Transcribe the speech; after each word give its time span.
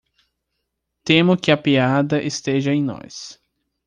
Temo 1.03 1.37
que 1.37 1.51
a 1.51 1.55
piada 1.57 2.23
esteja 2.23 2.71
em 2.73 2.81
nós. 2.83 3.39